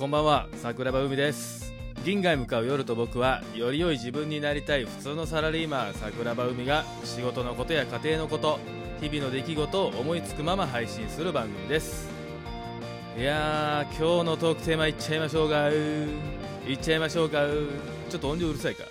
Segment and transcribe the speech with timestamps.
[0.00, 1.74] こんばんは桜庭海です。
[2.06, 8.58] 銀河へ向かう夜と僕はより良い自分になりたい普通のサラリーマン桜庭海が仕事のことや家庭のこと
[9.02, 12.08] 日々の出来事を思いつくまま配信する番組です。
[13.18, 17.44] いやー今日のトークテーマいっちゃいましょうかいっちゃいましょうか
[18.08, 18.84] ちょっと音量うるさいか。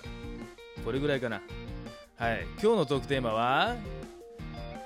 [0.85, 1.41] これぐらいかな。
[2.17, 2.45] はい。
[2.61, 3.77] 今日のトークテーマは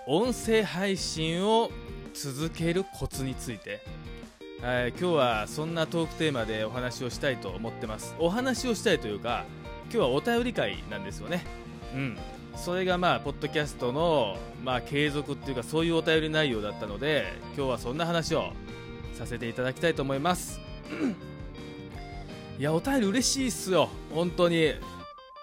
[0.07, 1.70] 音声配信を
[2.13, 3.81] 続けるコツについて。
[4.63, 8.16] はい、今日はそんなトークテーマでお話をしたいと思ってます。
[8.17, 9.44] お話をしたいというか
[9.91, 11.44] 今日はお便り会なんですよね。
[11.94, 12.17] うん。
[12.55, 18.54] それがまあポッドキャストのまあ継続っていうかそういうお便り内容だったので今日はそんな話を
[19.16, 20.62] させていただきたいと思います。
[22.57, 23.90] いやお便り嬉しいっすよ。
[24.13, 24.76] 本当に。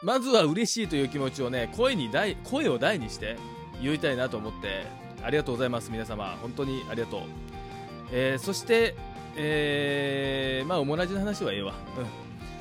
[0.03, 3.37] まずは嬉しいという気持ちをね声に大声を大にして
[3.83, 4.87] 言いたいなと思って
[5.23, 6.39] ありがとうございます皆様。
[6.41, 7.21] 本当にありがとう、
[8.13, 8.95] えー、そして
[9.37, 12.07] えー、まあおもらじの話はええわ、うん、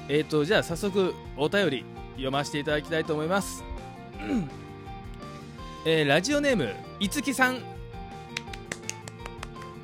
[0.07, 3.63] えーとじゃあ早速お便り読ませていただきたいと思います、
[5.85, 7.59] えー、ラジオネームいつきさん。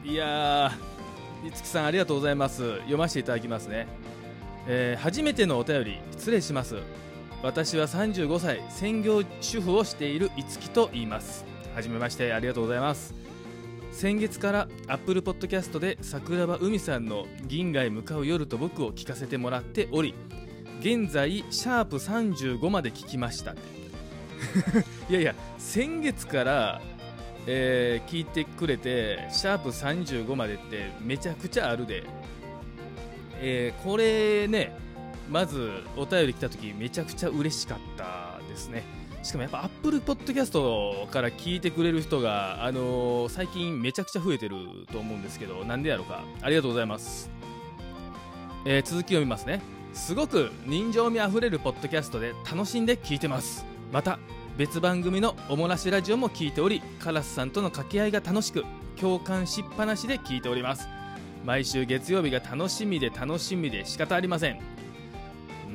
[0.03, 0.71] いや
[1.43, 2.77] いつきさんありがとうございます。
[2.79, 3.87] 読ませていただきますね、
[4.67, 6.75] えー、初めてのお便り失礼します。
[7.41, 11.55] 私は35歳専業主婦をしているいつきと言います。
[11.75, 13.24] はじめましてありがとうございます
[13.95, 20.13] 先月から Apple Podcast で桜庭海さんの「銀河へ向かう夜と僕」を聞かせてもらっており
[20.81, 23.55] 現在シャープ35まで聞きました。
[25.09, 26.81] いやいや先月から、
[27.47, 32.03] えー、聞いてくれてシャープ35までってめちゃくちゃあるで、
[33.39, 34.75] えー、これね
[35.31, 39.04] まずお便り来た時めちゃくちゃ嬉しかったですね。
[39.25, 44.55] しかもやっぱ Apple Podcast から聞いてくれる人が、あのー、最近めちゃくちゃ増えてる
[44.91, 46.23] と思うんですけど、なんでやろうか。
[46.43, 47.31] ありがとうございます。
[48.65, 49.61] えー、続き読みますね。
[49.93, 53.65] すごく人情味あふれるポッドキャストで楽しんで聞いてます。
[53.91, 54.19] また、
[54.59, 58.63] 別番組のおもらしラジオも聞いており、カラスさんとの掛け合いが楽しく、
[58.95, 60.87] 共感しっぱなしで聞いております。
[61.43, 64.74] 毎週月曜日が楽しみで楽しみで仕方ありません。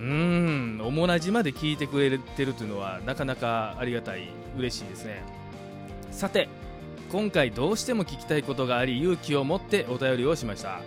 [0.00, 0.80] うん。
[0.82, 4.30] おもなじまで聞いてくれてるというのはなかなかありがたい。
[4.56, 5.22] 嬉しいですね。
[6.10, 6.48] さて
[7.12, 10.80] 今回どうしても聞きたいことがあり勇気を持ってお便りをしました。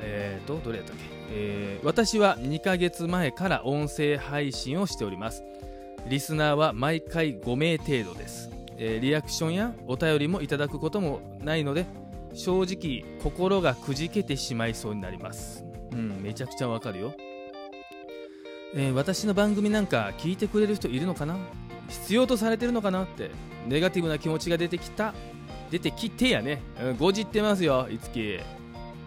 [0.00, 5.42] えーとどれやったっけ、えー、私は2ヶ月前から音声配信をしております。
[6.08, 11.84] リスナーは毎回5名程度です、えー、リアクションやお便りもいただくこともないので
[12.32, 15.64] 正直心がくじけてしまいそうになります。
[15.92, 17.14] うんめちゃくちゃわかるよ。
[18.78, 21.38] えー、私の番組なんか聞いてくれる人いるのかな？
[21.88, 23.30] 必要とされてるのかなって
[23.66, 25.14] ネガティブな気持ちが出てきた
[25.70, 28.38] 出てきてやね、うん、ごじってますよいつき。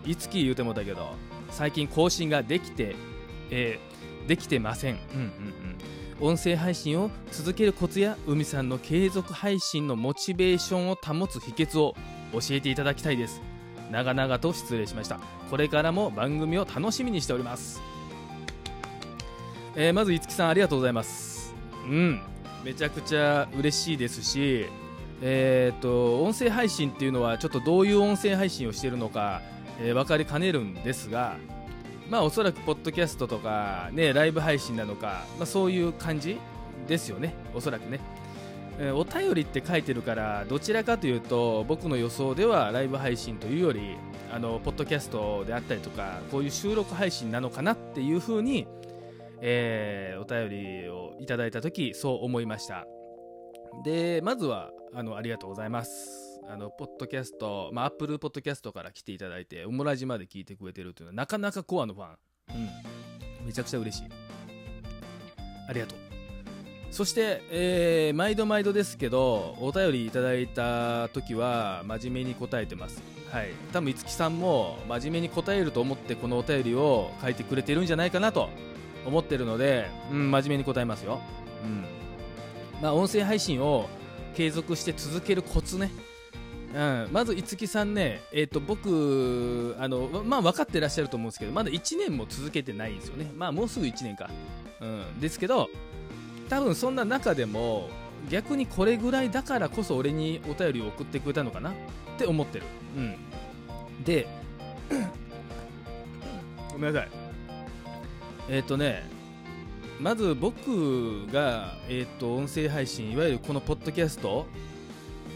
[0.05, 1.13] いつき言うてもだけど
[1.51, 2.95] 最近更新ができて、
[3.51, 4.95] えー、できてません。
[4.95, 5.25] うんうん
[6.21, 6.29] うん。
[6.31, 11.95] 音声配信を続けるコツや海さんの継続配信のモチベーションを保つ秘訣を
[12.33, 13.41] 教えていただきたいです。
[13.91, 15.19] 長々と失礼しました。
[15.49, 17.81] これからも番組を楽しみにしております。
[19.75, 21.53] えー、まず、いつきさんありがとうございます。
[21.87, 22.21] うん、
[22.63, 24.65] めちゃくちゃ嬉しいですし、
[25.21, 29.41] えーと、音声配信っていうのはちょっとどういう音声配信をしているのか、
[29.79, 31.37] えー、分かりかねるんですが、
[32.09, 36.39] まあ、おそらくポッドキャストとか、ね、ライブ配信なのか、まあ、そういう感じ
[36.87, 37.99] ですよね、おそらくね。
[38.79, 43.97] えー、お便りって書いてるからどちらかというと僕の予想ではライブ配信というより
[44.31, 48.67] あのポッドキャストであったりとかこういう収録配信なのかなっていうふうに
[49.41, 52.85] えー、お便りをいただいた時そう思いました。
[53.83, 56.41] でまずはあのありがとうございます。
[56.47, 62.17] あのポッドキャスト、ま、アップルポッドキャストから来ていただいてオムラジまで聞いてくれてるというのはなかなかコアのファン、
[63.41, 64.03] うん、めちゃくちゃ嬉しい。
[65.67, 65.99] ありがとう。
[66.91, 73.03] そして、えー、毎度毎度ですけどお便りいただいた時は真面目に答えてます。
[73.31, 73.51] はい。
[73.71, 78.49] 多分五木さんも真面目に答えると思ってこのお便りを書いてくれてるんじゃないかなと。
[79.05, 81.21] 思ってるので、うん、真面目に答えますよ。
[81.63, 81.99] うん
[82.81, 83.89] まあ、音声配信を
[84.35, 85.91] 継続して続けるコツね。
[86.73, 93.31] うん、まず、五木さんね、えーと、僕あの、まあ、分かってらっしゃると思うんですけど、まだ1年も続けてないんですよね。
[93.35, 94.29] まあ、もうすぐ1年か。
[94.81, 95.69] うん、ですけど、
[96.47, 97.89] 多分そんな中でも、
[98.29, 101.73] 逆にこれぐらいだからこそ俺にお便りを送ってくれたのかなっ
[102.17, 102.65] て思ってる。
[102.95, 103.15] うん。
[104.03, 104.27] で、
[106.71, 107.28] ごめんなさい。
[108.49, 109.03] えっ、ー、とね
[109.99, 114.47] まず僕が、えーと、音声配信いわゆるこのポッドキャスト、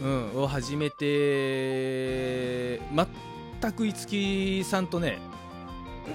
[0.02, 5.18] うん、を始めて全く五木さんとね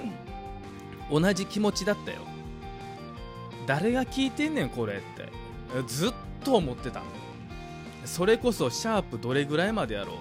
[1.10, 2.18] 同じ気持ちだったよ。
[3.66, 5.28] 誰が聞いてんねんこれって
[5.86, 6.12] ずっ
[6.44, 7.02] と思ってた。
[8.04, 10.14] それこそシャープどれぐらいまでやろ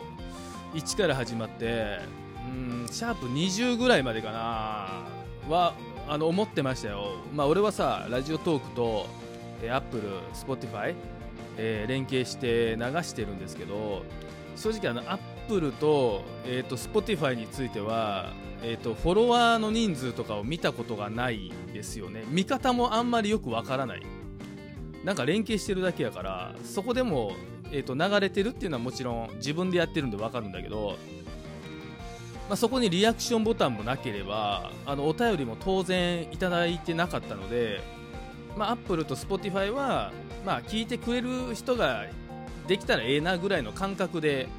[0.74, 0.78] う。
[0.78, 2.00] 1から始まって
[2.48, 5.04] うんシャープ20ぐらいまでかな
[5.50, 5.74] は
[6.10, 7.12] あの思ってましたよ。
[7.34, 9.06] まあ俺はさラジオトークと
[9.62, 10.04] アップル、
[10.34, 10.96] スポティファイ、
[11.58, 14.04] え連携して流してるんですけど
[14.56, 18.34] 正直あのアップルと,、えーと、スポティファイについては、
[18.64, 22.24] えーと、フォロワーの人数とかを見たことがないですよね。
[22.30, 24.02] 見方もあんまりよくわからない。
[25.04, 27.34] なんか連携してるだけやからそこでも、
[27.72, 30.98] えーと、流れてるっていうのはもちろん自分でやってるんでわかるんだけど
[32.50, 37.80] まあ、そこにリアクションボタンもなければあのお便りも当然いただいてなかったので、
[38.58, 40.12] まあ、Apple と Spotify は、
[40.44, 42.08] まあ、聞いてくれる人が
[42.68, 44.50] できたらええなぐらいの感覚で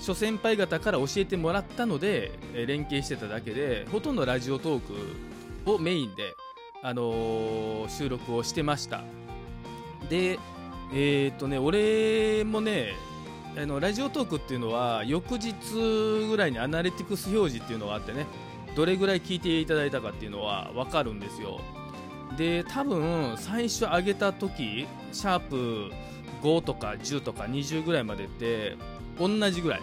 [0.00, 4.80] 諸先輩方から教えてもらったので、え、連携してただけでほとんどラジオトー
[5.64, 6.34] クをメインで、
[6.82, 9.02] あのー、収録をしてました。
[10.08, 10.38] で
[10.92, 12.94] えー、っとね俺もね
[13.60, 15.52] あのラジオトークっていうのは翌日
[16.28, 18.24] ぐらいにアナリティクス表示っていうのがあってね
[18.76, 21.60] どれぐらい聞いていただいたかっていうのは分かるんですよ。
[22.36, 25.90] で多分最初上げた時シャープ
[26.42, 28.76] 5とか10とか20ぐらいまでって
[29.18, 29.80] 同じぐらい。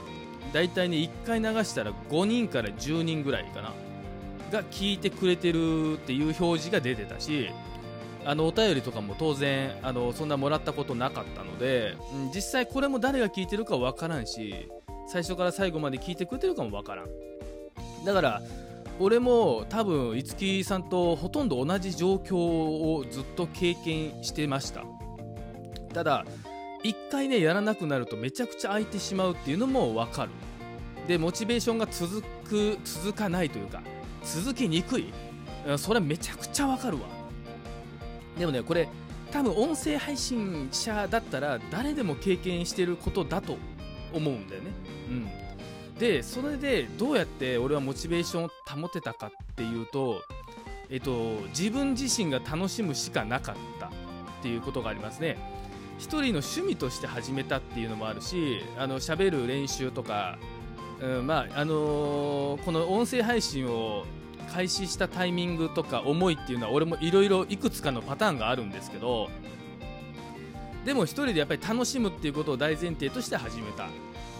[0.53, 3.73] 大体ね1回流したら5人から10人ぐらいかな。
[4.51, 7.49] が聞いてくれてるっていう表示が出てたし
[8.25, 14.69] あのお便りとかも当然あのそんなもらったことなかったので、うん、実際これも誰が聞いてるか分からんし
[15.07, 17.05] 最初から最後まで聞いてくれてるかも分からん。
[18.03, 18.41] だから
[18.99, 24.83] 俺も多分五木さんとほとんど同じ状況をずっと経験してました。
[25.93, 26.25] ただ
[26.83, 30.31] 1回ねやらなくなるとめちゃくちゃ空いてしまうっていうのも分かる。
[31.07, 33.83] でモチベーションが続く続かないというか
[34.23, 35.13] 続きにくい。
[35.77, 37.24] それめちゃくちゃ分かるわ。
[38.37, 38.87] でもねこれ
[39.31, 43.57] 多分音声配信者だったら誰でも経験してることだと
[44.13, 44.71] 思うんだよね。
[45.09, 45.45] うん。
[45.99, 50.21] でそれでどうやって俺はモチベーションを保てたかっていうと
[50.89, 53.89] えっと自分自身が楽しむしかなかったっ
[54.41, 55.37] ていうことがありますね。
[55.99, 60.37] 1人の趣味として始めたっていうのもあるしあの喋る練習とか、
[61.01, 64.03] うんまああのー、この音声配信を
[64.45, 69.29] 開始したタイミングとか思いっていうのは俺もいろいろいくつかのパターンがあるんですけど
[70.85, 73.87] でも1人でやっぱり楽しむっていうことを大前提として始めた。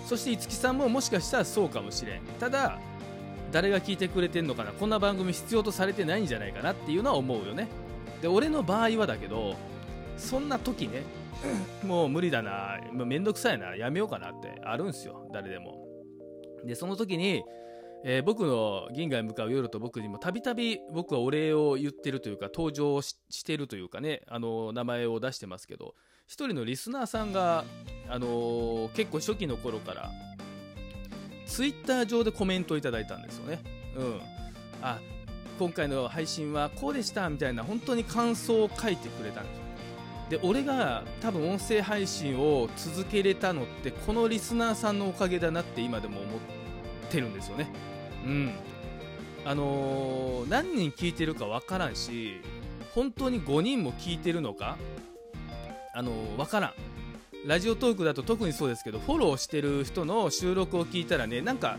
[0.06, 2.22] そして五木さんももしかしたらそうかもしれん。
[2.40, 2.80] ただ
[3.52, 4.72] 誰が聞いてくれてんのかな。
[4.72, 7.68] こんな番組必要とされてないんじゃないかなっていうのは思うよね。
[8.22, 9.56] で俺の場合はだけど
[10.18, 11.04] そんな時ね
[11.86, 15.88] もう無理だな、もうめんどくさいな、やめようかなってあるんですよ、誰でも。
[16.66, 17.44] で、その時に、
[18.08, 25.96] えー、僕の銀河へ向かう夜と僕にもたびたび僕はお礼を言ってるというか、登場してるというかね、あの名前を出してますけど、
[26.28, 27.66] 一人のリスナーさんが、
[28.08, 30.12] あのー、結構初期の頃から、
[31.48, 33.60] ツイッター上でコメントをいただいたんですよね。
[33.98, 34.22] うん。
[34.84, 35.00] あ、
[35.58, 39.64] 今回の配信はこうでしたみたいな本当に感想を書いてくれたんですよ。
[40.30, 46.40] で俺が多分音声配信を続けれたのってこのリスナーさんのおかげだなって今でも思っ
[47.12, 47.95] てるんですよね
[48.26, 48.54] うん。
[49.46, 52.42] あのー、何人聞いてるか分からんし
[52.96, 54.76] 本当に5人も聞いてるのか
[55.94, 56.74] あのー、分からん。
[57.46, 61.78] ラジオトークだと特にそうですけどフォローしてる人の収録を聞いたらねなんか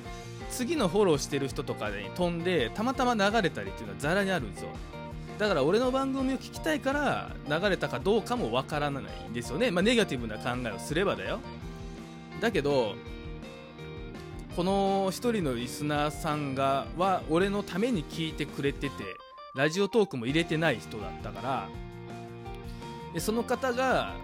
[0.48, 4.68] 次のフォローしてる人とかに飛んでたまたま流れたりっていうのはざらにあるんですよ。
[5.38, 11.40] だから俺の番組を聞きたいから流れたかどうかもわからないんですよね、まあ、ネガティブな考えをすればだよ。
[12.40, 12.94] だけど
[14.56, 19.04] この1人のリスナーさんがは俺のために聞いてくれてて
[19.54, 21.68] ラジオトークも入れてない人だったから
[23.12, 24.14] でその方が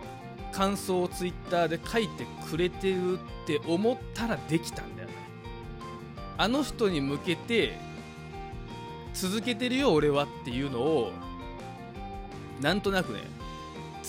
[0.51, 5.15] 感想をツイッターで書いてくれてるって思ったらできたんだよね。
[6.39, 7.79] あの人に向けて
[9.13, 11.13] 続けてるよ俺はっていうのを
[12.63, 13.21] なんとなくね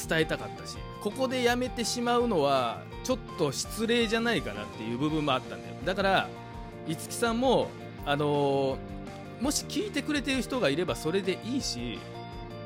[0.09, 0.77] 伝えたかったし。
[1.03, 5.75] ここでやめてしまうのはちょっと失礼じゃないかなっていう部分もあったんだよ。
[5.83, 6.29] だから
[6.87, 7.67] 五木さんも
[8.05, 8.77] あの、
[9.41, 11.99] もし聞いてくれてる人がいればそれでいいし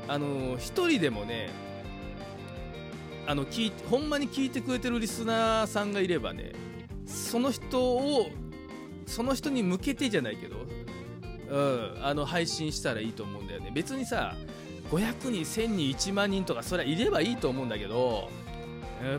[0.06, 1.50] あのー、一人でもね
[3.26, 6.52] あの聞ほんまに聞いてくれてるリスナーさんがいればね
[7.06, 8.30] その人を
[9.06, 10.56] その人に向けてじゃないけど
[11.50, 11.58] う
[11.98, 13.70] ん、あの配信したらいいと思うんだよね。
[13.74, 14.36] 別にさ
[14.90, 18.30] 500人1000人1万人とかそれはいればいいと思うんだけど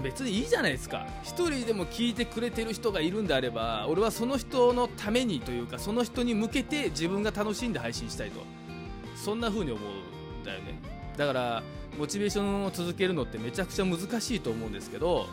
[0.03, 1.07] 別にいいじゃないですか。
[1.23, 8.41] 1人でも聞いてくれてる人がいるんであれば俺はその人のためにというかその人に向けて自分が楽しんで配信したいと。
[9.15, 10.79] そんな風に思うんだよね。
[11.15, 11.63] だから
[11.97, 15.27] モチベーションを続けるのってめちゃくちゃ難しいと思うんですけど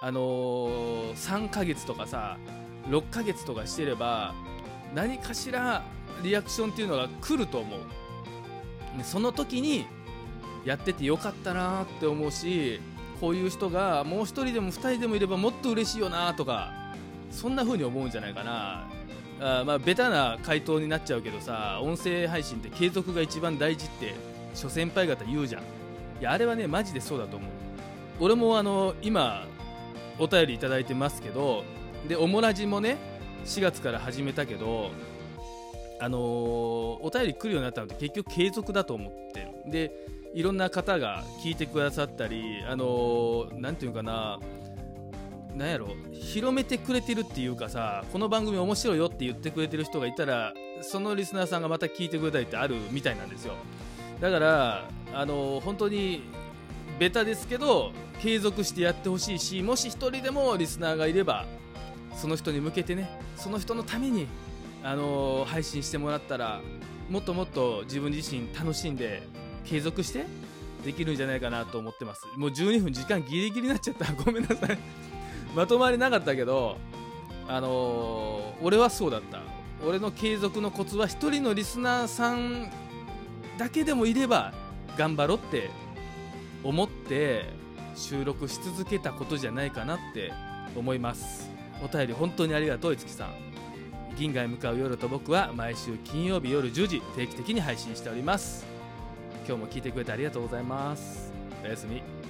[0.00, 2.36] あのー、3ヶ月とかさ
[2.88, 4.34] 6ヶ月とかしてれば
[4.94, 5.82] 何かしら
[6.22, 7.80] リアクションっていうのが来ると思う。
[9.02, 9.86] その時に
[10.64, 12.80] やっててよかったなって思うし
[13.20, 16.72] こういう人がもう1人でも2人でもいればもっと嬉しいよなとか
[17.30, 18.86] そんな風に思うんじゃないかな。
[19.40, 24.14] あまあベタな回答になっちゃうけどさ音声配信って継続が一番大事って
[24.54, 25.62] 諸先輩方言うじゃん。
[25.62, 25.64] い
[26.20, 27.50] やあれはねマジでそうだと思う。
[28.20, 29.46] 俺もあの今
[30.20, 31.64] お便りいただいてますけど
[32.08, 32.96] でおもらじもね
[33.44, 34.92] 4月から始めたけど
[36.04, 39.92] あのー、お便り来るようになったのって結局継続だと思ってで
[40.34, 44.38] いろんな方が聞いてくださったりあのー、ていうかな。
[45.54, 45.86] なんやろ。
[46.12, 53.54] 広めてくれてるっていうかさこの番組面白いよって言ってくれてる人がいたらそのリスナーさんがまた聞いてくれたりってあるみたいなんですよ。
[54.20, 56.22] だからあの、本当に
[56.98, 61.46] ベタですけど継続してやってほしいしもし1人でもリスナーがいれば
[62.14, 64.28] その人に向けてねその人のために
[64.84, 66.60] あの、配信してもらったら
[67.10, 69.22] もっともっと自分自身楽しんで
[69.64, 70.26] 継続して
[70.84, 72.26] できるんじゃないかなと思ってます。
[72.36, 74.12] もう12分時間ギリギリになっちゃった。
[74.12, 74.78] ごめんなさい。
[75.56, 76.78] まとまりなかったけど
[77.46, 79.40] あのー、俺はそうだった。
[79.86, 82.70] 俺の継続のコツは1人のリスナーさん
[83.58, 84.54] だけでもいれば
[84.96, 85.70] 頑張ろうって
[86.62, 87.44] 思って
[87.94, 90.32] 収録し続けたことじゃないかなって
[90.74, 91.50] 思います。
[91.82, 93.53] お便り本当にありがとういつきさん。
[94.16, 98.64] 銀河へ向かう夜と僕は毎週金曜日夜10時定期的に配信しております。
[99.46, 101.32] 今日も聞いてくれてありがとうございます。
[101.62, 102.23] おやすみ。